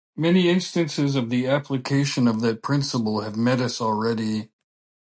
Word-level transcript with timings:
Many 0.15 0.49
instances 0.49 1.15
of 1.15 1.29
the 1.29 1.45
application 1.45 2.27
of 2.27 2.41
that 2.41 2.63
principle 2.63 3.21
have 3.21 3.37
met 3.37 3.61
us 3.61 3.79
already. 3.79 4.49